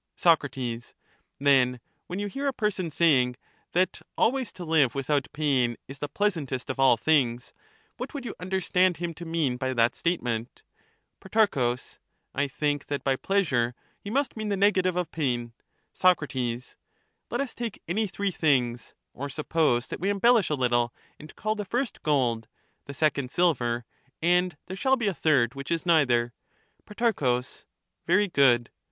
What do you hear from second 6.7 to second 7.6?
of all things,